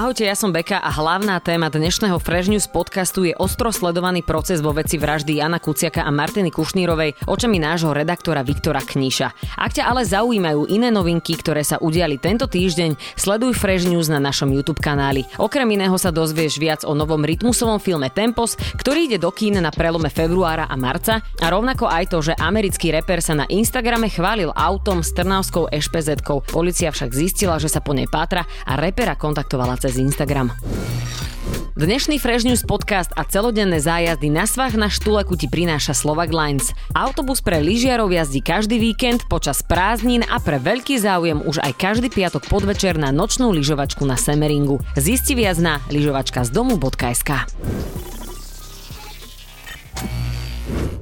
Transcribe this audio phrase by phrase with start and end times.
[0.00, 4.64] Ahojte, ja som Beka a hlavná téma dnešného Fresh News podcastu je ostro sledovaný proces
[4.64, 9.60] vo veci vraždy Jana Kuciaka a Martiny Kušnírovej očami nášho redaktora Viktora Kníša.
[9.60, 14.16] Ak ťa ale zaujímajú iné novinky, ktoré sa udiali tento týždeň, sleduj Fresh News na
[14.16, 15.28] našom YouTube kanáli.
[15.36, 19.68] Okrem iného sa dozvieš viac o novom rytmusovom filme Tempos, ktorý ide do kín na
[19.68, 24.48] prelome februára a marca a rovnako aj to, že americký reper sa na Instagrame chválil
[24.56, 26.48] autom s trnavskou ešpezetkou.
[26.48, 30.54] Polícia však zistila, že sa po nej pátra a repera kontaktovala cez Instagram.
[31.80, 36.76] Dnešný Fresh News podcast a celodenné zájazdy na svách na štuleku ti prináša Slovak Lines.
[36.92, 42.12] Autobus pre lyžiarov jazdí každý víkend počas prázdnin a pre veľký záujem už aj každý
[42.12, 44.76] piatok podvečer na nočnú lyžovačku na Semeringu.
[44.92, 47.30] Zisti viac na lyžovačkazdomu.sk.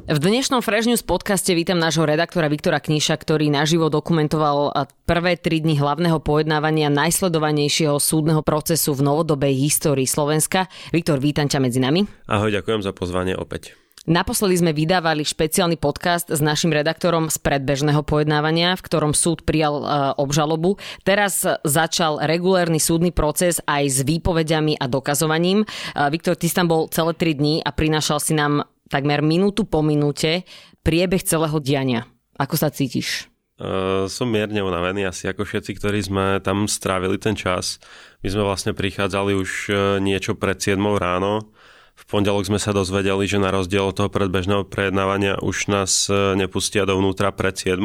[0.09, 5.61] V dnešnom Fresh News podcaste vítam nášho redaktora Viktora Kníša, ktorý naživo dokumentoval prvé tri
[5.61, 10.65] dni hlavného pojednávania najsledovanejšieho súdneho procesu v novodobej histórii Slovenska.
[10.97, 12.09] Viktor, vítam ťa medzi nami.
[12.25, 13.77] Ahoj, ďakujem za pozvanie opäť.
[14.09, 19.85] Naposledy sme vydávali špeciálny podcast s našim redaktorom z predbežného pojednávania, v ktorom súd prijal
[20.17, 20.81] obžalobu.
[21.05, 25.69] Teraz začal regulérny súdny proces aj s výpovediami a dokazovaním.
[25.93, 30.49] Viktor, ty tam bol celé tri dni a prinášal si nám takmer minútu po minúte
[30.83, 32.09] priebeh celého diania.
[32.41, 33.29] Ako sa cítiš?
[33.59, 37.83] Uh, som mierne unavený, asi ako všetci, ktorí sme tam strávili ten čas.
[38.23, 41.51] My sme vlastne prichádzali už uh, niečo pred 7 ráno.
[41.99, 46.39] V pondelok sme sa dozvedeli, že na rozdiel od toho predbežného prejednávania už nás uh,
[46.39, 47.83] nepustia dovnútra pred 7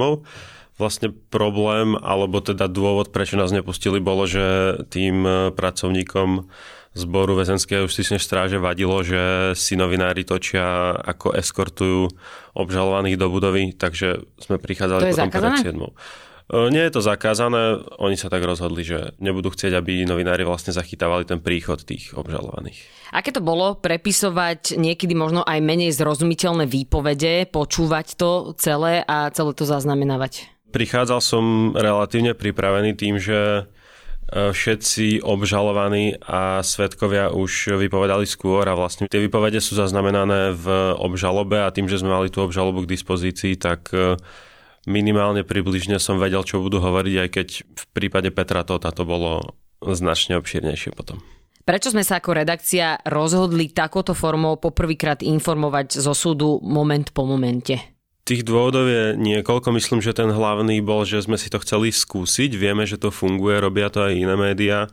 [0.73, 5.21] vlastne problém, alebo teda dôvod, prečo nás nepustili, bolo, že tým
[5.53, 6.49] pracovníkom
[6.93, 12.09] zboru väzenského justičnej stráže vadilo, že si novinári točia, ako eskortujú
[12.53, 15.57] obžalovaných do budovy, takže sme prichádzali to potom zakázané?
[15.61, 15.89] pred 7.
[16.53, 20.69] E, nie je to zakázané, oni sa tak rozhodli, že nebudú chcieť, aby novinári vlastne
[20.69, 23.09] zachytávali ten príchod tých obžalovaných.
[23.09, 29.51] Aké to bolo prepisovať niekedy možno aj menej zrozumiteľné výpovede, počúvať to celé a celé
[29.57, 30.49] to zaznamenávať?
[30.73, 31.45] Prichádzal som
[31.77, 33.69] relatívne pripravený tým, že
[34.33, 41.61] všetci obžalovaní a svetkovia už vypovedali skôr a vlastne tie vypovede sú zaznamenané v obžalobe
[41.61, 44.17] a tým, že sme mali tú obžalobu k dispozícii, tak e,
[44.89, 49.53] minimálne približne som vedel, čo budú hovoriť, aj keď v prípade Petra Tota to bolo
[49.85, 51.21] značne obšírnejšie potom.
[51.63, 57.92] Prečo sme sa ako redakcia rozhodli takouto formou poprvýkrát informovať zo súdu moment po momente?
[58.23, 59.75] Tých dôvodov je niekoľko.
[59.75, 62.55] Myslím, že ten hlavný bol, že sme si to chceli skúsiť.
[62.55, 64.87] Vieme, že to funguje, robia to aj iné médiá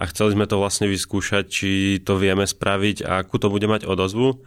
[0.00, 1.70] a chceli sme to vlastne vyskúšať, či
[2.00, 4.40] to vieme spraviť a akú to bude mať odozvu.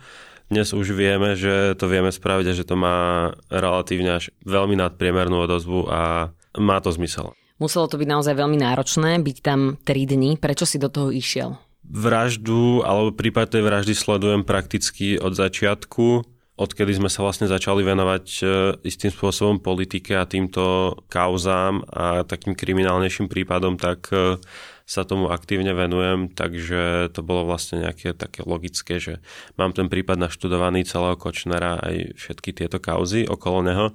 [0.49, 5.45] Dnes už vieme, že to vieme spraviť a že to má relatívne až veľmi nadpriemernú
[5.45, 7.37] odozvu a má to zmysel.
[7.61, 10.41] Muselo to byť naozaj veľmi náročné, byť tam 3 dní.
[10.41, 11.61] Prečo si do toho išiel?
[11.85, 18.25] Vraždu alebo prípad tej vraždy sledujem prakticky od začiatku odkedy sme sa vlastne začali venovať
[18.39, 18.43] e,
[18.85, 24.37] istým spôsobom politike a týmto kauzám a takým kriminálnejším prípadom, tak e,
[24.85, 29.23] sa tomu aktívne venujem, takže to bolo vlastne nejaké také logické, že
[29.57, 33.87] mám ten prípad naštudovaný celého Kočnera aj všetky tieto kauzy okolo neho,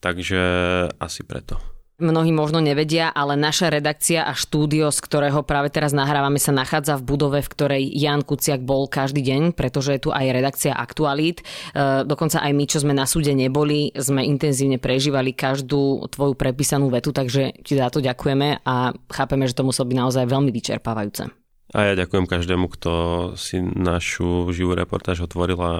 [0.00, 0.40] takže
[0.96, 6.38] asi preto mnohí možno nevedia, ale naša redakcia a štúdio, z ktorého práve teraz nahrávame,
[6.38, 10.30] sa nachádza v budove, v ktorej Jan Kuciak bol každý deň, pretože je tu aj
[10.30, 11.42] redakcia Aktualít.
[11.74, 16.86] E, dokonca aj my, čo sme na súde neboli, sme intenzívne prežívali každú tvoju prepísanú
[16.88, 21.37] vetu, takže ti za to ďakujeme a chápeme, že to muselo byť naozaj veľmi vyčerpávajúce.
[21.76, 22.92] A ja ďakujem každému, kto
[23.36, 25.72] si našu živú reportáž otvoril a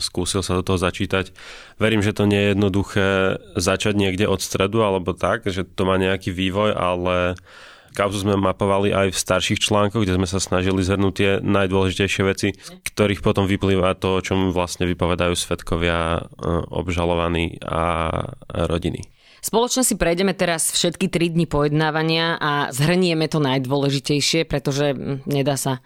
[0.00, 1.36] skúsil sa do toho začítať.
[1.76, 3.08] Verím, že to nie je jednoduché
[3.52, 7.36] začať niekde od stredu alebo tak, že to má nejaký vývoj, ale
[7.92, 12.48] kauzu sme mapovali aj v starších článkoch, kde sme sa snažili zhrnúť tie najdôležitejšie veci,
[12.56, 18.10] ktorých potom vyplýva to, o čom vlastne vypovedajú svetkovia, e, obžalovaní a
[18.48, 19.06] rodiny.
[19.44, 25.60] Spoločne si prejdeme teraz všetky 3 dni pojednávania a zhrnieme to najdôležitejšie, pretože hm, nedá
[25.60, 25.84] sa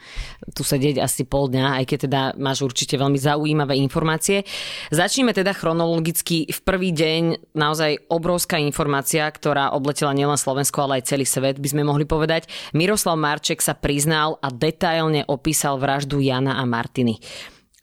[0.55, 4.46] tu sedieť asi pol dňa, aj keď teda máš určite veľmi zaujímavé informácie.
[4.94, 6.46] Začneme teda chronologicky.
[6.46, 11.66] V prvý deň naozaj obrovská informácia, ktorá obletela nielen Slovensko, ale aj celý svet, by
[11.75, 12.46] sme mohli povedať.
[12.78, 17.19] Miroslav Marček sa priznal a detailne opísal vraždu Jana a Martiny.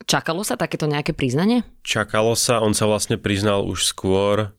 [0.07, 1.67] Čakalo sa takéto nejaké priznanie?
[1.83, 4.55] Čakalo sa, on sa vlastne priznal už skôr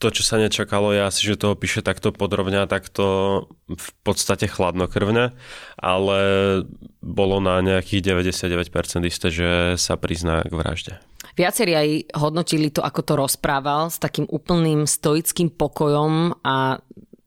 [0.00, 3.04] to, čo sa nečakalo, je asi, že toho píše takto podrobne a takto
[3.68, 5.36] v podstate chladnokrvne,
[5.76, 6.18] ale
[7.04, 10.94] bolo na nejakých 99% isté, že sa prizná k vražde.
[11.36, 16.80] Viacerí aj hodnotili to, ako to rozprával s takým úplným stoickým pokojom a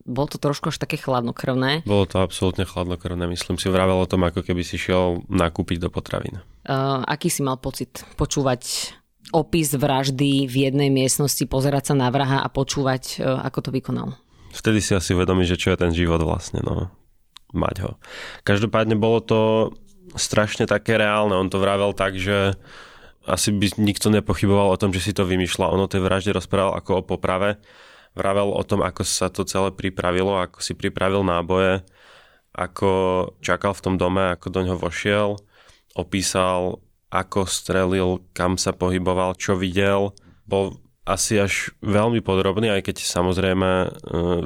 [0.04, 1.88] bolo to trošku až také chladnokrvné.
[1.88, 3.72] Bolo to absolútne chladnokrvné, myslím si.
[3.72, 6.44] Vravel o tom, ako keby si šiel nakúpiť do potravín.
[6.68, 8.92] Uh, aký si mal pocit počúvať
[9.34, 14.10] opis vraždy v jednej miestnosti, pozerať sa na vraha a počúvať, uh, ako to vykonal?
[14.54, 16.94] Vtedy si asi uvedomí, že čo je ten život vlastne, no.
[17.54, 17.92] Mať ho.
[18.46, 19.40] Každopádne bolo to
[20.14, 21.34] strašne také reálne.
[21.34, 22.54] On to vravel tak, že
[23.26, 25.74] asi by nikto nepochyboval o tom, že si to vymýšľa.
[25.74, 27.58] Ono tej vražde rozprával ako o poprave
[28.14, 31.82] vravel o tom, ako sa to celé pripravilo, ako si pripravil náboje,
[32.54, 32.92] ako
[33.42, 35.30] čakal v tom dome, ako do ňoho vošiel,
[35.98, 36.82] opísal,
[37.14, 40.18] ako strelil, kam sa pohyboval, čo videl.
[40.50, 43.88] Bol asi až veľmi podrobný, aj keď samozrejme e,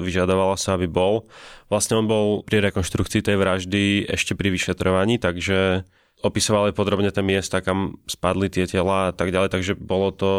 [0.03, 1.29] vyžadovalo sa, aby bol.
[1.71, 5.85] Vlastne on bol pri rekonštrukcii tej vraždy ešte pri vyšetrovaní, takže
[6.25, 10.31] opisoval aj podrobne tie miesta, kam spadli tie tela a tak ďalej, takže bolo to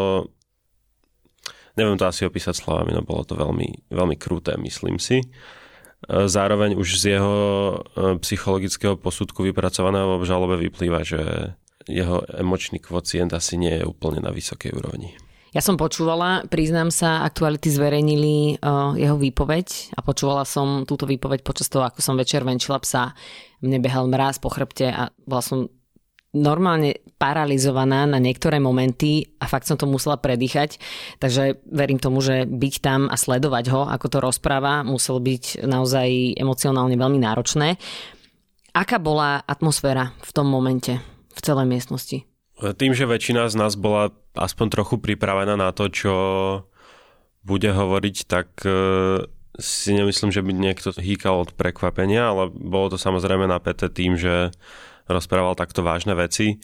[1.77, 5.23] Neviem to asi opísať slovami, no bolo to veľmi, veľmi kruté, myslím si.
[5.23, 5.25] E,
[6.27, 7.75] zároveň už z jeho e,
[8.19, 11.55] psychologického posudku vypracovaného v obžalobe vyplýva, že
[11.89, 15.17] jeho emočný kvocient asi nie je úplne na vysokej úrovni.
[15.49, 21.41] Ja som počúvala, priznám sa, aktuality zverejnili uh, jeho výpoveď a počúvala som túto výpoveď
[21.41, 23.17] počas toho, ako som večer venčila psa.
[23.65, 25.65] Mne behal mráz po chrbte a bola som
[26.37, 30.77] normálne paralizovaná na niektoré momenty a fakt som to musela predýchať.
[31.17, 36.37] Takže verím tomu, že byť tam a sledovať ho, ako to rozpráva, muselo byť naozaj
[36.37, 37.81] emocionálne veľmi náročné.
[38.77, 42.27] Aká bola atmosféra v tom momente v celej miestnosti?
[42.59, 46.13] Tým, že väčšina z nás bola aspoň trochu pripravená na to, čo
[47.47, 48.71] bude hovoriť, tak e,
[49.55, 54.51] si nemyslím, že by niekto hýkal od prekvapenia, ale bolo to samozrejme napäté tým, že
[55.07, 56.59] rozprával takto vážne veci.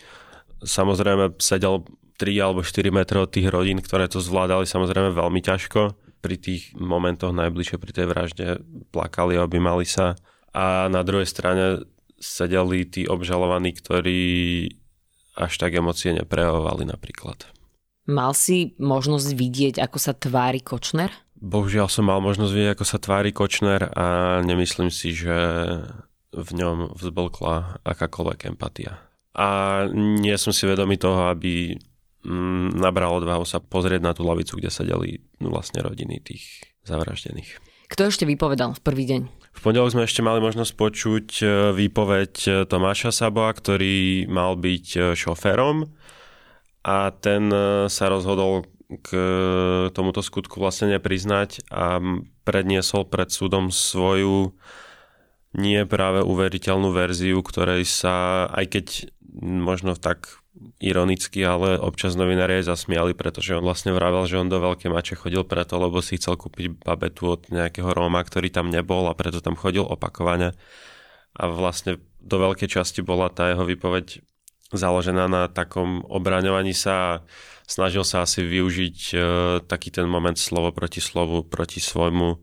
[0.59, 1.87] Samozrejme sedel
[2.19, 5.95] 3 alebo 4 metre od tých rodín, ktoré to zvládali samozrejme veľmi ťažko.
[6.19, 8.47] Pri tých momentoch najbližšie pri tej vražde
[8.91, 10.19] plakali, objímali sa.
[10.55, 11.83] A na druhej strane
[12.19, 14.21] sedeli tí obžalovaní, ktorí
[15.35, 17.51] až tak emócie neprejavovali napríklad.
[18.05, 21.09] Mal si možnosť vidieť, ako sa tvári Kočner?
[21.35, 25.35] Bohužiaľ som mal možnosť vidieť, ako sa tvári Kočner a nemyslím si, že
[26.31, 29.01] v ňom vzblkla akákoľvek empatia.
[29.35, 31.75] A nie som si vedomý toho, aby
[32.23, 37.59] mm, nabral odvahu sa pozrieť na tú lavicu, kde sedeli vlastne rodiny tých zavraždených.
[37.91, 39.21] Kto ešte vypovedal v prvý deň?
[39.55, 44.85] V pondelok sme ešte mali možnosť počuť e, výpoveď e, Tomáša Saboa, ktorý mal byť
[44.93, 45.87] e, šoférom.
[46.85, 47.49] A ten
[47.89, 48.69] sa rozhodol
[49.01, 49.09] k
[49.89, 51.97] tomuto skutku vlastne nepriznať a
[52.45, 54.53] predniesol pred súdom svoju
[55.57, 58.85] nie práve uveriteľnú verziu, ktorej sa, aj keď
[59.41, 60.44] možno tak
[60.79, 65.15] ironicky, ale občas novinári aj zasmiali, pretože on vlastne vravel, že on do Veľkej Mače
[65.19, 69.43] chodil preto, lebo si chcel kúpiť babetu od nejakého Róma, ktorý tam nebol a preto
[69.43, 70.55] tam chodil opakovane.
[71.35, 74.23] A vlastne do veľkej časti bola tá jeho výpoveď
[74.71, 77.21] založená na takom obraňovaní sa a
[77.69, 79.15] snažil sa asi využiť e,
[79.67, 82.37] taký ten moment slovo proti slovu proti svojmu e,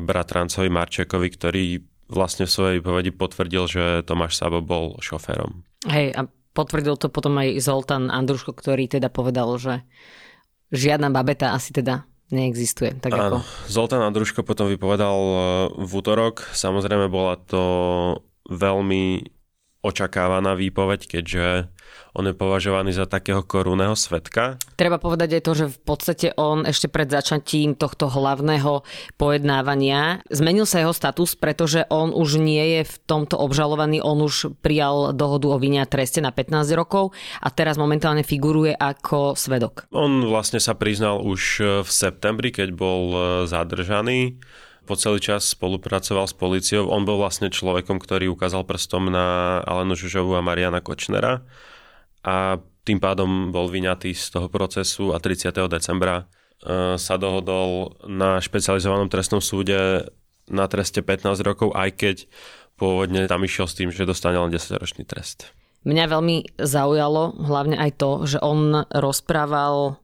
[0.00, 1.64] bratrancovi Marčekovi, ktorý
[2.08, 5.68] vlastne v svojej výpovedi potvrdil, že Tomáš Sabo bol šoférom.
[5.84, 6.24] Hej, a
[6.58, 9.86] potvrdil to potom aj Zoltán Andruško, ktorý teda povedal, že
[10.74, 12.02] žiadna babeta asi teda
[12.34, 12.98] neexistuje.
[12.98, 13.70] Tak Áno, ako...
[13.70, 15.38] Zoltán Andruško potom vypovedal e,
[15.78, 16.42] v útorok.
[16.50, 17.62] Samozrejme bola to
[18.50, 19.37] veľmi
[19.88, 21.72] očakávaná výpoveď, keďže
[22.12, 24.58] on je považovaný za takého korunného svetka.
[24.74, 28.82] Treba povedať aj to, že v podstate on ešte pred začatím tohto hlavného
[29.16, 34.50] pojednávania zmenil sa jeho status, pretože on už nie je v tomto obžalovaný, on už
[34.60, 39.86] prijal dohodu o vine a treste na 15 rokov a teraz momentálne figuruje ako svedok.
[39.94, 41.42] On vlastne sa priznal už
[41.86, 43.02] v septembri, keď bol
[43.46, 44.42] zadržaný
[44.88, 46.88] po celý čas spolupracoval s policiou.
[46.88, 51.44] On bol vlastne človekom, ktorý ukázal prstom na Alenu Žužovu a Mariana Kočnera
[52.24, 52.56] a
[52.88, 55.52] tým pádom bol vyňatý z toho procesu a 30.
[55.68, 56.24] decembra e,
[56.96, 60.08] sa dohodol na špecializovanom trestnom súde
[60.48, 62.16] na treste 15 rokov, aj keď
[62.80, 65.52] pôvodne tam išiel s tým, že dostane len 10-ročný trest.
[65.84, 70.00] Mňa veľmi zaujalo hlavne aj to, že on rozprával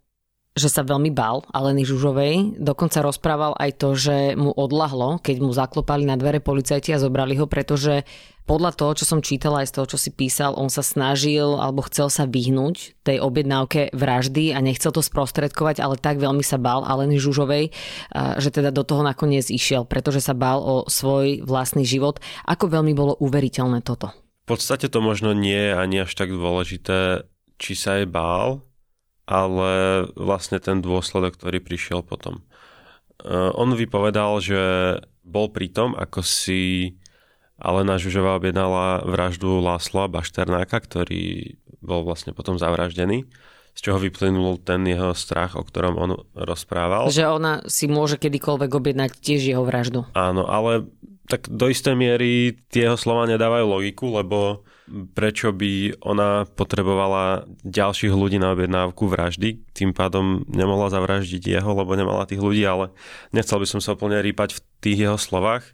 [0.54, 2.62] že sa veľmi bál Aleny Žužovej.
[2.62, 7.34] Dokonca rozprával aj to, že mu odlahlo, keď mu zaklopali na dvere policajti a zobrali
[7.34, 8.06] ho, pretože
[8.46, 11.82] podľa toho, čo som čítala aj z toho, čo si písal, on sa snažil alebo
[11.90, 16.86] chcel sa vyhnúť tej objednávke vraždy a nechcel to sprostredkovať, ale tak veľmi sa bál
[16.86, 17.74] Aleny Žužovej,
[18.38, 22.22] že teda do toho nakoniec išiel, pretože sa bál o svoj vlastný život.
[22.46, 24.14] Ako veľmi bolo uveriteľné toto?
[24.44, 27.24] V podstate to možno nie je ani až tak dôležité,
[27.56, 28.60] či sa jej bál,
[29.24, 32.44] ale vlastne ten dôsledok, ktorý prišiel potom.
[33.24, 34.62] Eh, on vypovedal, že
[35.24, 36.94] bol pri tom, ako si
[37.56, 43.24] Alena Žužová objednala vraždu Lásla Bašternáka, ktorý bol vlastne potom zavraždený
[43.74, 47.10] z čoho vyplynul ten jeho strach, o ktorom on rozprával.
[47.10, 50.06] Že ona si môže kedykoľvek objednať tiež jeho vraždu.
[50.14, 50.86] Áno, ale
[51.26, 58.12] tak do istej miery tie jeho slova nedávajú logiku, lebo prečo by ona potrebovala ďalších
[58.12, 62.92] ľudí na objednávku vraždy, tým pádom nemohla zavraždiť jeho, lebo nemala tých ľudí, ale
[63.32, 65.64] nechcel by som sa úplne rýpať v tých jeho slovách.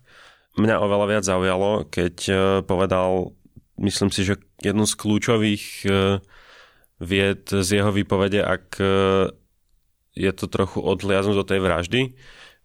[0.55, 3.35] Mňa oveľa viac zaujalo, keď e, povedal,
[3.83, 6.23] myslím si, že jednu z kľúčových e,
[7.03, 8.87] vied z jeho výpovede, ak e,
[10.15, 12.01] je to trochu odliaznúť do tej vraždy,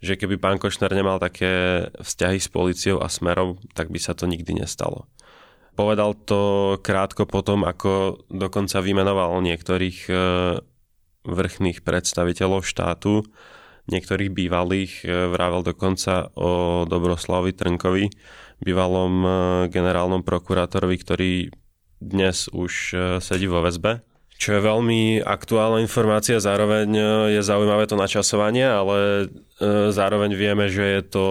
[0.01, 4.29] že keby pán Košnár nemal také vzťahy s policiou a smerom, tak by sa to
[4.29, 5.09] nikdy nestalo.
[5.75, 6.41] Povedal to
[6.79, 10.13] krátko potom, ako dokonca vymenoval niektorých e,
[11.27, 13.27] vrchných predstaviteľov štátu,
[13.91, 18.07] niektorých bývalých, e, vravel dokonca o Dobroslavovi Trnkovi,
[18.63, 19.29] bývalom e,
[19.67, 21.33] generálnom prokurátorovi, ktorý
[21.99, 23.99] dnes už sedí vo väzbe.
[24.35, 26.91] Čo je veľmi aktuálna informácia, zároveň
[27.35, 29.31] je zaujímavé to načasovanie, ale
[29.95, 31.27] zároveň vieme, že je to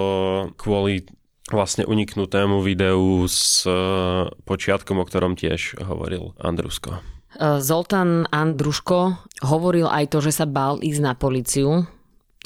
[0.56, 1.04] kvôli
[1.52, 3.72] vlastne uniknutému videu s e,
[4.32, 7.00] počiatkom, o ktorom tiež hovoril Andrusko.
[7.36, 11.84] E, Zoltán Andruško hovoril aj to, že sa bál ísť na policiu,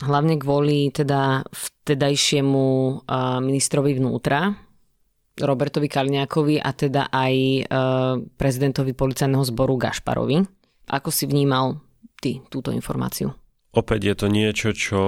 [0.02, 2.92] hlavne kvôli teda vtedajšiemu e,
[3.38, 4.58] ministrovi vnútra,
[5.38, 7.62] Robertovi Kaliňákovi a teda aj
[8.34, 10.42] prezidentovi policajného zboru Gašparovi.
[10.90, 11.78] Ako si vnímal
[12.18, 13.30] ty túto informáciu?
[13.70, 15.02] Opäť je to niečo, čo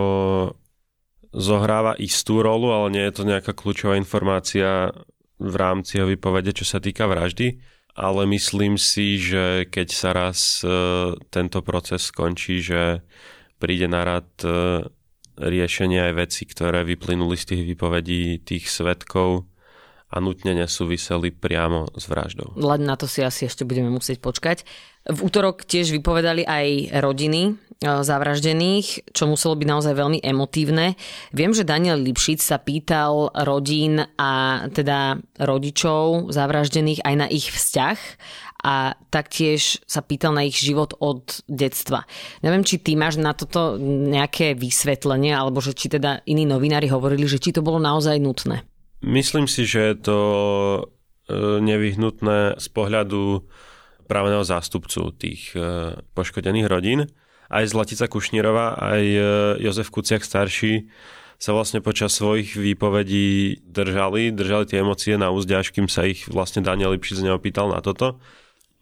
[1.31, 4.91] zohráva istú rolu, ale nie je to nejaká kľúčová informácia
[5.41, 7.59] v rámci jeho vypovede, čo sa týka vraždy.
[7.99, 10.71] Ale myslím si, že keď sa raz e,
[11.29, 13.03] tento proces skončí, že
[13.59, 14.87] príde na rad e,
[15.41, 19.50] riešenie aj veci, ktoré vyplynuli z tých vypovedí tých svetkov
[20.11, 22.59] a nutne nesúviseli priamo s vraždou.
[22.59, 24.67] Len na to si asi ešte budeme musieť počkať.
[25.07, 31.01] V útorok tiež vypovedali aj rodiny E, zavraždených, čo muselo byť naozaj veľmi emotívne.
[31.33, 37.99] Viem, že Daniel Lipšic sa pýtal rodín a teda rodičov zavraždených aj na ich vzťah
[38.61, 42.05] a taktiež sa pýtal na ich život od detstva.
[42.45, 47.25] Neviem, či ty máš na toto nejaké vysvetlenie, alebo že či teda iní novinári hovorili,
[47.25, 48.70] že či to bolo naozaj nutné.
[49.01, 50.19] Myslím si, že je to
[50.77, 50.83] e,
[51.65, 53.49] nevyhnutné z pohľadu
[54.05, 57.09] právneho zástupcu tých e, poškodených rodín
[57.51, 59.21] aj Zlatica Kušnírová, aj e,
[59.67, 60.87] Jozef Kuciak starší
[61.41, 66.29] sa vlastne počas svojich výpovedí držali, držali tie emócie na úzde, až kým sa ich
[66.29, 68.21] vlastne Daniel Lipšic neopýtal na toto.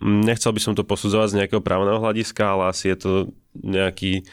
[0.02, 3.12] Nechcel by som to posudzovať z nejakého právneho hľadiska, ale asi je to
[3.54, 4.26] nejaký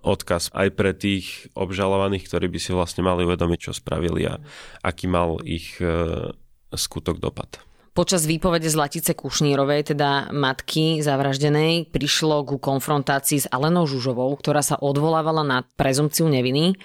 [0.00, 4.40] odkaz aj pre tých obžalovaných, ktorí by si vlastne mali uvedomiť, čo spravili a
[4.80, 6.32] aký mal ich e,
[6.72, 7.60] skutok dopad.
[7.90, 14.78] Počas výpovede Zlatice Kušnírovej, teda matky zavraždenej, prišlo ku konfrontácii s Alenou Žužovou, ktorá sa
[14.78, 16.78] odvolávala na prezumciu neviny.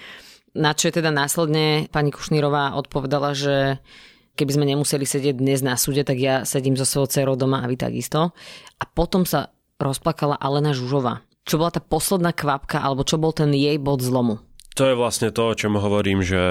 [0.58, 3.78] Na čo je teda následne pani Kušnírová odpovedala, že
[4.34, 7.70] keby sme nemuseli sedieť dnes na súde, tak ja sedím so svojou dcerou doma a
[7.70, 8.34] vy takisto.
[8.82, 11.22] A potom sa rozplakala Alena Žužová.
[11.46, 14.42] Čo bola tá posledná kvapka, alebo čo bol ten jej bod zlomu?
[14.76, 16.42] To je vlastne to, o čom hovorím, že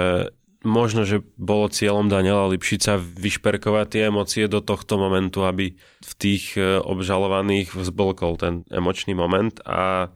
[0.65, 6.57] možno, že bolo cieľom Daniela Lipšica vyšperkovať tie emócie do tohto momentu, aby v tých
[6.57, 10.09] e, obžalovaných vzblkol ten emočný moment a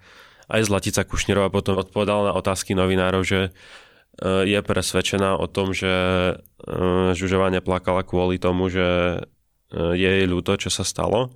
[0.49, 3.51] aj Zlatica Kušnerová potom odpovedala na otázky novinárov, že e,
[4.49, 6.35] je presvedčená o tom, že e,
[7.13, 9.21] Žužová neplakala kvôli tomu, že
[9.69, 11.29] je jej ľúto, čo sa stalo,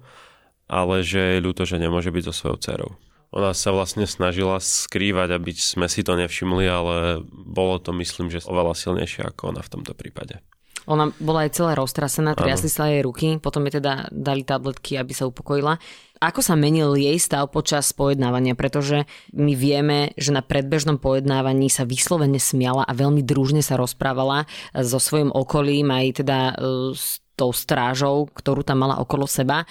[0.65, 2.91] ale že je ľúto, že nemôže byť so svojou dcerou.
[3.33, 8.45] Ona sa vlastne snažila skrývať, aby sme si to nevšimli, ale bolo to myslím, že
[8.45, 10.45] oveľa silnejšie ako ona v tomto prípade.
[10.91, 15.15] Ona bola aj celá roztrasená, triasli sa jej ruky, potom jej teda dali tabletky, aby
[15.15, 15.79] sa upokojila.
[16.23, 18.55] Ako sa menil jej stav počas pojednávania?
[18.59, 24.47] Pretože my vieme, že na predbežnom pojednávaní sa vyslovene smiala a veľmi družne sa rozprávala
[24.75, 26.55] so svojím okolím, aj teda e,
[26.95, 29.67] s tou strážou, ktorú tam mala okolo seba.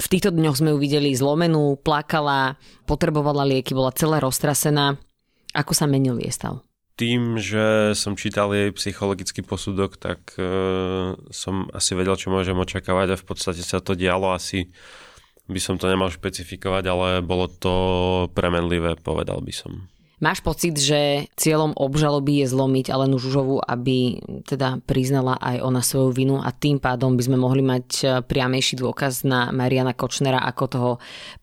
[0.00, 2.56] V týchto dňoch sme ju videli zlomenú, plakala,
[2.88, 4.96] potrebovala lieky, bola celá roztrasená.
[5.52, 6.64] Ako sa menil jej stav?
[6.96, 10.44] Tým, že som čítal jej psychologický posudok, tak e,
[11.32, 14.68] som asi vedel, čo môžem očakávať a v podstate sa to dialo asi
[15.50, 17.74] by som to nemal špecifikovať, ale bolo to
[18.32, 19.90] premenlivé, povedal by som.
[20.20, 26.12] Máš pocit, že cieľom obžaloby je zlomiť Alenu Žužovu, aby teda priznala aj ona svoju
[26.12, 30.64] vinu a tým pádom by sme mohli mať e, priamejší dôkaz na Mariana Kočnera ako
[30.68, 30.90] toho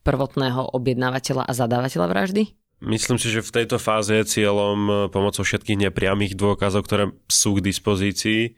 [0.06, 2.42] prvotného objednávateľa a zadávateľa vraždy?
[2.78, 7.58] Myslím si, že v tejto fáze je cieľom e, pomocou všetkých nepriamých dôkazov, ktoré sú
[7.58, 8.50] k dispozícii, e,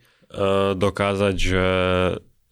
[0.77, 1.65] dokázať, že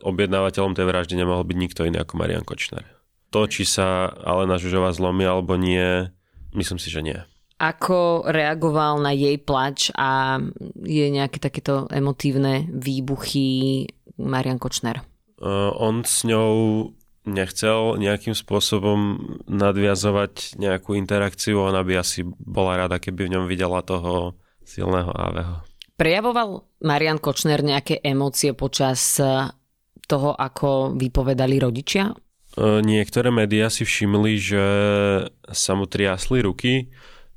[0.01, 2.89] objednávateľom tej vraždy nemohol byť nikto iný ako Marian Kočner.
[3.29, 6.09] To, či sa Alena Žužová zlomí alebo nie,
[6.57, 7.28] myslím si, že nie.
[7.59, 10.39] Ako reagoval na jej plač a
[10.79, 13.83] je nejaké takéto emotívne výbuchy
[14.15, 15.03] Marian Kočner?
[15.43, 16.87] Uh, on s ňou
[17.27, 19.19] nechcel nejakým spôsobom
[19.51, 25.59] nadviazovať nejakú interakciu, ona by asi bola rada, keby v ňom videla toho silného Aveho.
[25.99, 29.19] Prejavoval Marian Kočner nejaké emócie počas
[30.07, 32.15] toho, ako vypovedali rodičia?
[32.55, 34.65] Uh, niektoré médiá si všimli, že
[35.51, 36.87] sa mu triasli ruky,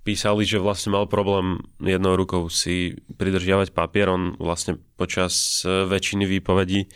[0.03, 4.11] písali, že vlastne mal problém jednou rukou si pridržiavať papier.
[4.11, 6.91] On vlastne počas e, väčšiny výpovedí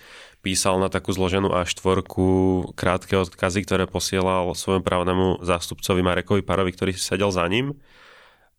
[0.46, 2.06] písal na takú zloženú A4
[2.78, 7.74] krátke odkazy, ktoré posielal svojom právnemu zástupcovi Marekovi Parovi, ktorý sedel za ním.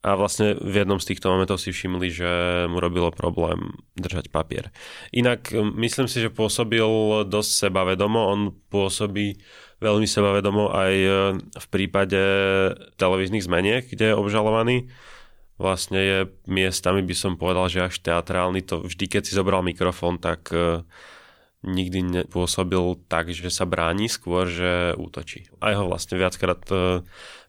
[0.03, 2.29] A vlastne v jednom z týchto momentov si všimli, že
[2.67, 4.69] mu robilo problém držať papier.
[5.15, 6.87] Inak myslím si, že pôsobil
[7.27, 8.19] dosť sebavedomo.
[8.19, 9.39] On pôsobí
[9.77, 11.09] veľmi sebavedomo aj e,
[11.41, 12.21] v prípade
[12.97, 14.77] televíznych zmeniek, kde je obžalovaný.
[15.57, 18.61] Vlastne je miestami, by som povedal, že až teatrálny.
[18.69, 20.85] To vždy, keď si zobral mikrofón, tak e,
[21.65, 25.49] nikdy nepôsobil tak, že sa bráni, skôr, že útočí.
[25.57, 27.01] Aj ho vlastne viackrát e,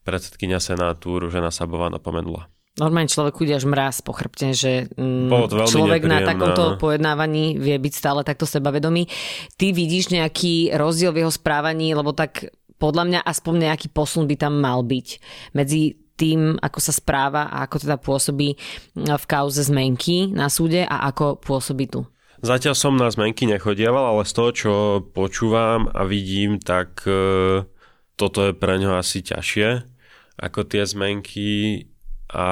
[0.09, 2.49] predsedkynia Senátu Ružena Sabová napomenula.
[2.79, 7.93] Normálne človek ide až mraz po chrbte, že mm, človek na takomto pojednávaní vie byť
[7.93, 9.11] stále takto sebavedomý.
[9.59, 14.39] Ty vidíš nejaký rozdiel v jeho správaní, lebo tak podľa mňa aspoň nejaký posun by
[14.39, 15.07] tam mal byť
[15.59, 18.59] medzi tým, ako sa správa a ako teda pôsobí
[18.95, 22.07] v kauze zmenky na súde a ako pôsobí tu.
[22.39, 24.73] Zatiaľ som na zmenky nechodieval, ale z toho, čo
[25.11, 27.67] počúvam a vidím, tak e,
[28.15, 29.99] toto je pre ňo asi ťažšie
[30.39, 31.51] ako tie zmenky
[32.29, 32.47] a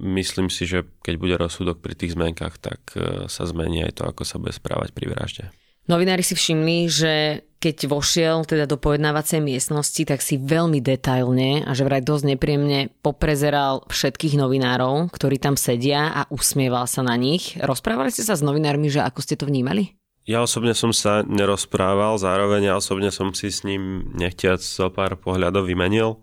[0.00, 4.02] myslím si, že keď bude rozsudok pri tých zmenkách, tak e, sa zmení aj to,
[4.08, 5.44] ako sa bude správať pri vražde.
[5.88, 7.14] Novinári si všimli, že
[7.60, 12.94] keď vošiel teda do pojednávacej miestnosti, tak si veľmi detailne a že vraj dosť nepríjemne
[13.04, 17.58] poprezeral všetkých novinárov, ktorí tam sedia a usmieval sa na nich.
[17.60, 19.98] Rozprávali ste sa s novinármi, že ako ste to vnímali?
[20.30, 25.18] Ja osobne som sa nerozprával, zároveň ja osobne som si s ním nechtiac zo pár
[25.18, 26.22] pohľadov vymenil.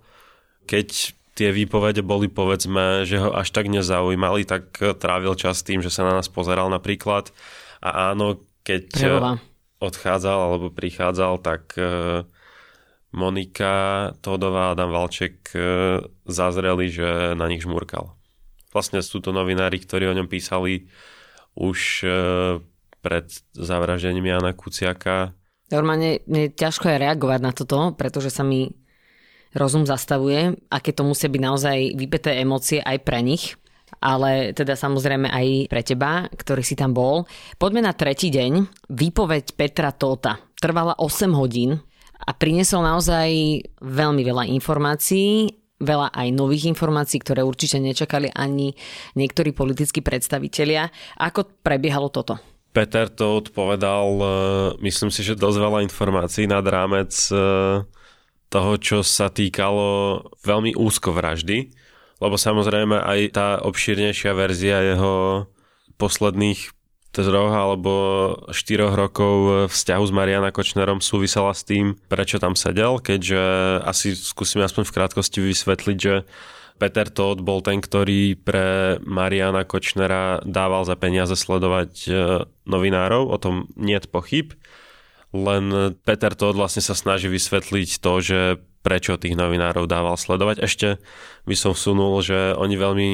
[0.64, 5.86] Keď tie výpovede boli povedzme, že ho až tak nezaujímali, tak eh, trávil čas tým,
[5.86, 7.30] že sa na nás pozeral napríklad.
[7.86, 9.38] A áno, keď eh, Prevola.
[9.78, 12.26] odchádzal alebo prichádzal, tak eh,
[13.14, 15.56] Monika Todová a Adam Valček
[16.28, 18.14] zazreli, že na nich žmurkal.
[18.76, 20.92] Vlastne sú to novinári, ktorí o ňom písali
[21.56, 22.04] už
[23.00, 25.32] pred zavraždením Jana Kuciaka.
[25.72, 28.76] Normálne je ťažko je reagovať na toto, pretože sa mi
[29.56, 33.56] rozum zastavuje, aké to musia byť naozaj vypeté emócie aj pre nich,
[34.04, 37.26] ale teda samozrejme aj pre teba, ktorý si tam bol.
[37.56, 38.68] Poďme na tretí deň.
[38.92, 41.80] Výpoveď Petra Tóta trvala 8 hodín
[42.18, 43.30] a priniesol naozaj
[43.80, 48.74] veľmi veľa informácií, veľa aj nových informácií, ktoré určite nečakali ani
[49.14, 50.90] niektorí politickí predstavitelia.
[51.22, 52.42] Ako prebiehalo toto?
[52.74, 54.26] Peter to odpovedal, e,
[54.86, 57.38] myslím si, že dosť veľa informácií nad rámec e,
[58.48, 61.72] toho, čo sa týkalo veľmi úzko vraždy,
[62.18, 65.46] lebo samozrejme aj tá obšírnejšia verzia jeho
[66.00, 66.78] posledných
[67.12, 67.94] troch alebo
[68.54, 69.36] štyroch rokov
[69.74, 73.42] vzťahu s Mariana Kočnerom súvisela s tým, prečo tam sedel, keďže
[73.82, 76.30] asi skúsime aspoň v krátkosti vysvetliť, že
[76.78, 82.10] Peter Todd bol ten, ktorý pre Mariana Kočnera dával za peniaze sledovať e,
[82.70, 84.54] novinárov, o tom nie je pochyb
[85.38, 88.40] len Peter to vlastne sa snaží vysvetliť to, že
[88.88, 90.64] prečo tých novinárov dával sledovať.
[90.64, 90.96] Ešte
[91.44, 93.10] by som vsunul, že oni veľmi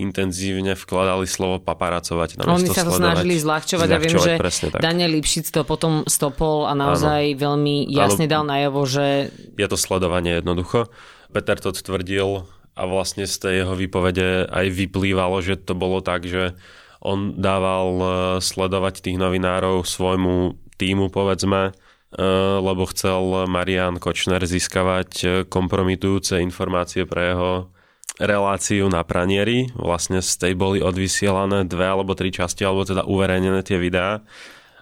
[0.00, 2.40] intenzívne vkladali slovo paparacovať.
[2.48, 4.40] Oni sa to snažili zľahčovať, a viem, že
[4.80, 7.40] Daniel Lipšic to potom stopol a naozaj ano.
[7.44, 9.28] veľmi jasne ano, dal najavo, že...
[9.60, 10.88] Je to sledovanie jednoducho.
[11.28, 16.24] Peter to tvrdil a vlastne z tej jeho výpovede aj vyplývalo, že to bolo tak,
[16.24, 16.56] že
[17.04, 18.10] on dával eh,
[18.40, 21.74] sledovať tých novinárov svojmu týmu, povedzme,
[22.14, 22.22] e,
[22.62, 27.74] lebo chcel Marian Kočner získavať e, kompromitujúce informácie pre jeho
[28.22, 29.70] reláciu na pranieri.
[29.74, 34.22] Vlastne z tej boli odvysielané dve alebo tri časti, alebo teda uverejnené tie videá.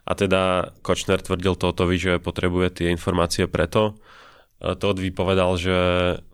[0.07, 3.99] A teda Kočner tvrdil Totovi, že potrebuje tie informácie preto.
[4.61, 5.79] E, Todd vypovedal, že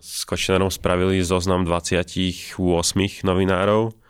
[0.03, 2.59] s Kočnerom spravili zoznam 28
[3.23, 4.02] novinárov,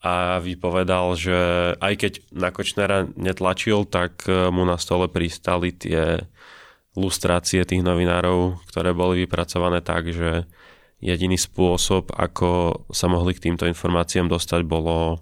[0.00, 1.38] a vypovedal, že
[1.76, 6.24] aj keď na Kočnera netlačil, tak e, mu na stole pristali tie
[6.96, 10.48] lustrácie tých novinárov, ktoré boli vypracované tak, že
[11.04, 15.20] jediný spôsob, ako sa mohli k týmto informáciám dostať, bolo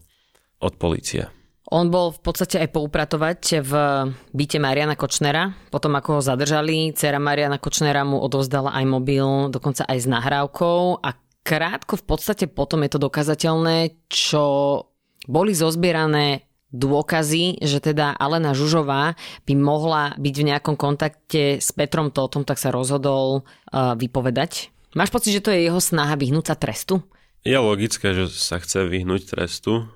[0.59, 1.27] od policie.
[1.69, 3.73] On bol v podstate aj poupratovať v
[4.33, 5.53] byte Mariana Kočnera.
[5.69, 11.05] Potom ako ho zadržali, dcera Mariana Kočnera mu odovzdala aj mobil, dokonca aj s nahrávkou
[11.05, 14.45] a krátko v podstate potom je to dokazateľné, čo
[15.29, 19.17] boli zozbierané dôkazy, že teda Alena Žužová
[19.49, 24.69] by mohla byť v nejakom kontakte s Petrom Totom, tak sa rozhodol uh, vypovedať.
[24.93, 27.01] Máš pocit, že to je jeho snaha vyhnúť sa trestu?
[27.41, 29.89] Je logické, že sa chce vyhnúť trestu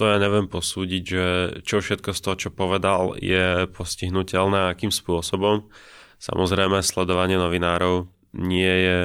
[0.00, 1.24] to ja neviem posúdiť, že
[1.60, 5.68] čo všetko z toho, čo povedal, je postihnutelné akým spôsobom.
[6.16, 9.00] Samozrejme, sledovanie novinárov nie je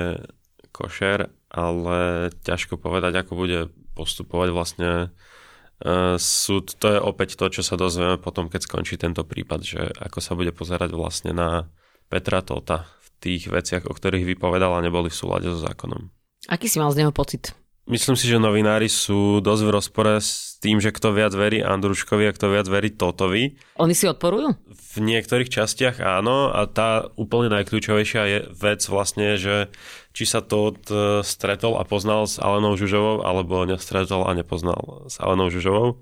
[0.71, 3.59] košer, ale ťažko povedať, ako bude
[3.95, 6.75] postupovať vlastne uh, súd.
[6.83, 10.35] To je opäť to, čo sa dozvieme potom, keď skončí tento prípad, že ako sa
[10.35, 11.71] bude pozerať vlastne na
[12.11, 16.11] Petra Tota v tých veciach, o ktorých vypovedal a neboli v súlade so zákonom.
[16.51, 17.55] Aký si mal z neho pocit?
[17.85, 22.25] Myslím si, že novinári sú dosť v rozpore s tým, že kto viac verí Andruškovi
[22.25, 23.61] a kto viac verí Totovi.
[23.77, 24.57] Oni si odporujú?
[24.73, 29.69] V niektorých častiach áno a tá úplne najkľúčovejšia je vec vlastne, že
[30.15, 35.19] či sa Tot e, stretol a poznal s Alenou Žužovou alebo nestretol a nepoznal s
[35.19, 35.99] Alenou Žužovou.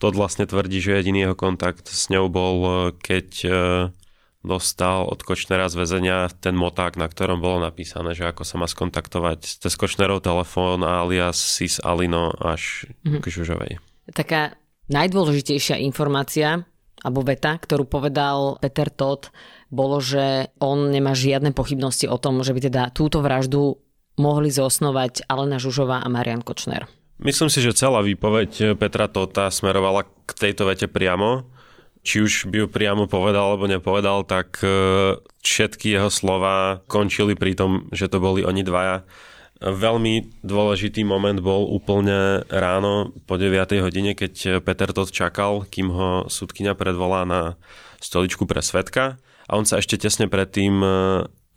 [0.00, 3.50] Tot vlastne tvrdí, že jediný jeho kontakt s ňou bol, e, keď e,
[4.40, 8.64] dostal od Kočnera z väzenia ten moták, na ktorom bolo napísané, že ako sa má
[8.64, 13.20] skontaktovať cez Kočnerov telefón alias SIS Alino až mm-hmm.
[13.20, 13.72] k Žužovej.
[14.16, 14.56] Taká
[14.88, 16.64] najdôležitejšia informácia
[17.02, 19.30] alebo veta, ktorú povedal Peter Todd,
[19.72, 23.80] bolo, že on nemá žiadne pochybnosti o tom, že by teda túto vraždu
[24.20, 26.84] mohli zosnovať Alena Žužová a Marian Kočner.
[27.16, 31.48] Myslím si, že celá výpoveď Petra Tota smerovala k tejto vete priamo
[32.02, 34.66] či už by ju priamo povedal alebo nepovedal, tak e,
[35.46, 39.06] všetky jeho slova končili pri tom, že to boli oni dvaja.
[39.62, 43.54] Veľmi dôležitý moment bol úplne ráno po 9.
[43.78, 47.54] hodine, keď Peter Todd čakal, kým ho súdkynia predvolá na
[48.02, 50.88] stoličku pre svetka a on sa ešte tesne predtým e,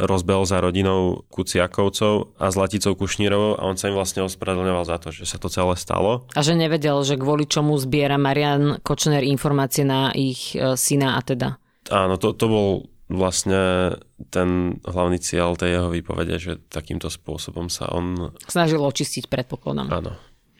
[0.03, 5.15] rozbehol za rodinou Kuciakovcov a Zlaticou Kušnírovou a on sa im vlastne ospravedlňoval za to,
[5.15, 6.27] že sa to celé stalo.
[6.35, 11.23] A že nevedel, že kvôli čomu zbiera Marian Kočner informácie na ich e, syna a
[11.23, 11.55] teda.
[11.87, 12.69] Áno, to, to bol
[13.07, 13.95] vlastne
[14.33, 18.35] ten hlavný cieľ tej jeho výpovede, že takýmto spôsobom sa on...
[18.49, 19.87] Snažil očistiť, predpokladám.
[19.87, 20.11] Áno.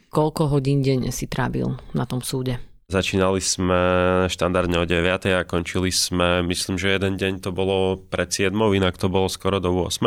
[0.07, 2.61] Koľko hodín denne si trábil na tom súde?
[2.85, 3.81] Začínali sme
[4.29, 5.09] štandardne o 9.
[5.33, 9.57] a končili sme, myslím, že jeden deň to bolo pred 7, inak to bolo skoro
[9.57, 10.05] do 8.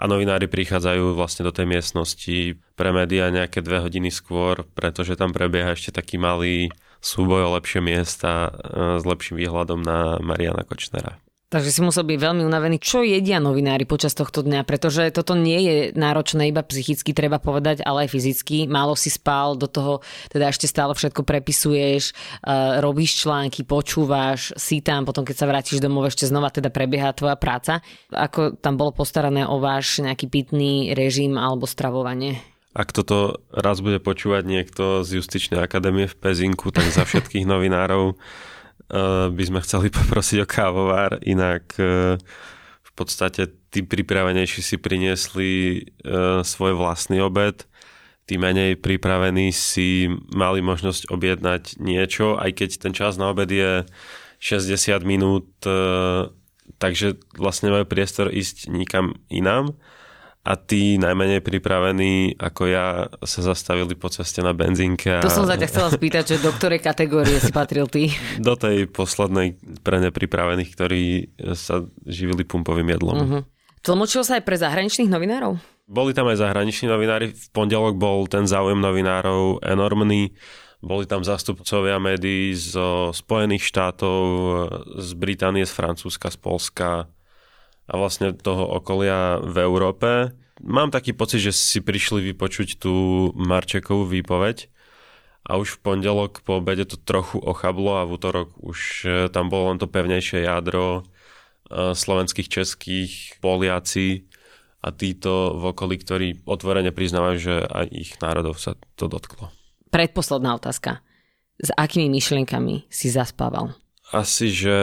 [0.00, 5.36] A novinári prichádzajú vlastne do tej miestnosti pre médiá nejaké dve hodiny skôr, pretože tam
[5.36, 6.72] prebieha ešte taký malý
[7.04, 11.20] súboj o lepšie miesta e, s lepším výhľadom na Mariana Kočnera.
[11.50, 12.78] Takže si musel byť veľmi unavený.
[12.78, 14.62] Čo jedia novinári počas tohto dňa?
[14.62, 18.70] Pretože toto nie je náročné iba psychicky, treba povedať, ale aj fyzicky.
[18.70, 19.98] Málo si spal, do toho
[20.30, 22.14] teda ešte stále všetko prepisuješ,
[22.46, 27.10] uh, robíš články, počúvaš, si tam, potom keď sa vrátiš domov, ešte znova teda prebieha
[27.18, 27.82] tvoja práca.
[28.14, 32.38] Ako tam bolo postarané o váš nejaký pitný režim alebo stravovanie?
[32.78, 38.14] Ak toto raz bude počúvať niekto z Justičnej akadémie v Pezinku, tak za všetkých novinárov
[39.30, 42.18] by sme chceli poprosiť o kávovár, inak eh,
[42.80, 45.50] v podstate tí pripravenejší si priniesli
[45.80, 47.64] eh, svoj vlastný obed,
[48.26, 53.82] tí menej pripravení si mali možnosť objednať niečo, aj keď ten čas na obed je
[54.38, 55.50] 60 minút,
[56.78, 59.74] takže vlastne majú priestor ísť nikam inám
[60.40, 65.20] a tí najmenej pripravení ako ja sa zastavili po ceste na benzínke.
[65.20, 65.24] A...
[65.24, 68.16] To som sa ťa chcela spýtať, že do ktorej kategórie si patril ty?
[68.40, 73.16] Do tej poslednej pre nepripravených, ktorí sa živili pumpovým jedlom.
[73.20, 73.42] Uh-huh.
[73.84, 75.60] Tlmočil sa aj pre zahraničných novinárov?
[75.90, 77.36] Boli tam aj zahraniční novinári.
[77.36, 80.32] V pondelok bol ten záujem novinárov enormný.
[80.80, 84.20] Boli tam zastupcovia médií zo Spojených štátov,
[84.96, 87.04] z Británie, z Francúzska, z Polska,
[87.90, 90.30] a vlastne toho okolia v Európe.
[90.62, 92.94] Mám taký pocit, že si prišli vypočuť tú
[93.34, 94.70] Marčekovú výpoveď
[95.50, 99.48] a už v pondelok po obede to trochu ochablo a v útorok už e, tam
[99.48, 104.30] bolo len to pevnejšie jadro e, slovenských, českých, Poliaci
[104.84, 109.48] a títo v okolí, ktorí otvorene priznávajú, že aj ich národov sa to dotklo.
[109.88, 111.00] Predposledná otázka.
[111.60, 113.76] S akými myšlienkami si zaspával?
[114.12, 114.76] Asi, že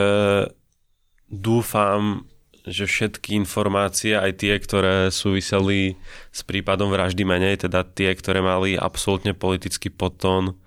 [1.30, 2.26] dúfam,
[2.68, 5.96] že všetky informácie, aj tie, ktoré súviseli
[6.36, 10.60] s prípadom vraždy menej, teda tie, ktoré mali absolútne politický potón,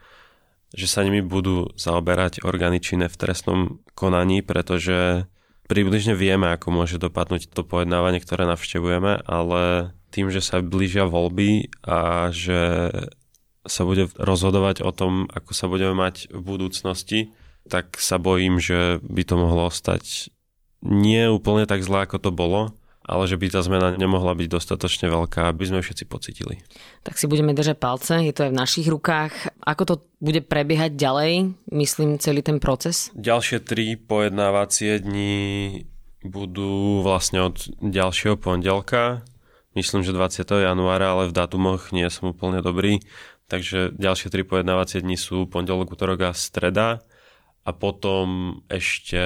[0.72, 3.60] že sa nimi budú zaoberať orgány činné v trestnom
[3.92, 5.28] konaní, pretože
[5.68, 11.70] približne vieme, ako môže dopadnúť to pojednávanie, ktoré navštevujeme, ale tým, že sa blížia voľby
[11.86, 12.90] a že
[13.68, 17.20] sa bude rozhodovať o tom, ako sa budeme mať v budúcnosti,
[17.68, 20.32] tak sa bojím, že by to mohlo ostať
[20.85, 22.73] nie úplne tak zle, ako to bolo,
[23.05, 26.62] ale že by tá zmena nemohla byť dostatočne veľká, aby sme všetci pocitili.
[27.03, 29.51] Tak si budeme držať palce, je to aj v našich rukách.
[29.64, 33.11] Ako to bude prebiehať ďalej, myslím, celý ten proces?
[33.19, 35.35] Ďalšie tri pojednávacie dni
[36.23, 39.25] budú vlastne od ďalšieho pondelka,
[39.73, 40.47] myslím, že 20.
[40.47, 43.01] januára, ale v datumoch nie som úplne dobrý,
[43.49, 47.03] takže ďalšie tri pojednávacie dni sú pondelok, útorok a streda
[47.64, 49.20] a potom ešte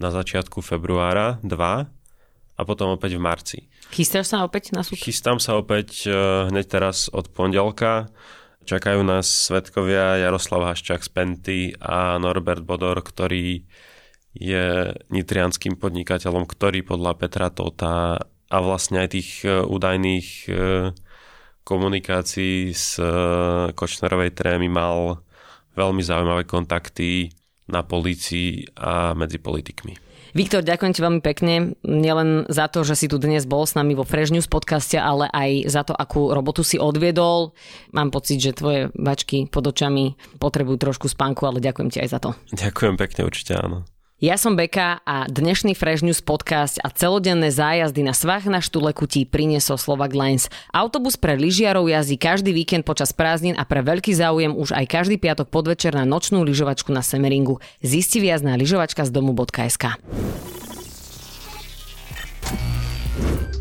[0.00, 1.88] na začiatku februára dva
[2.54, 3.58] a potom opäť v marci.
[3.92, 4.98] Chystáš sa opäť na súd?
[4.98, 6.14] Chystám sa opäť eh,
[6.48, 8.08] hneď teraz od pondelka.
[8.64, 13.60] Čakajú nás svetkovia Jaroslav Haščák z Penty a Norbert Bodor, ktorý
[14.34, 14.66] je
[15.12, 20.56] nitrianským podnikateľom, ktorý podľa Petra Tota a vlastne aj tých eh, údajných eh,
[21.64, 23.00] komunikácií z
[23.72, 25.24] Kočnerovej trémy mal
[25.72, 27.32] veľmi zaujímavé kontakty
[27.68, 29.96] na polícii a medzi politikmi.
[30.34, 33.94] Viktor, ďakujem ti veľmi pekne, nielen za to, že si tu dnes bol s nami
[33.94, 37.54] vo Fresh News podcaste, ale aj za to, akú robotu si odviedol.
[37.94, 42.18] Mám pocit, že tvoje vačky pod očami potrebujú trošku spánku, ale ďakujem ti aj za
[42.18, 42.34] to.
[42.50, 43.86] Ďakujem pekne, určite áno.
[44.22, 49.10] Ja som Beka a dnešný Fresh News podcast a celodenné zájazdy na svách na štuleku
[49.10, 50.46] ti priniesol Slovak Lines.
[50.70, 55.18] Autobus pre lyžiarov jazdí každý víkend počas prázdnin a pre veľký záujem už aj každý
[55.18, 57.58] piatok podvečer na nočnú lyžovačku na Semeringu.
[57.82, 59.98] Zisti viac na lyžovačka z domu.sk.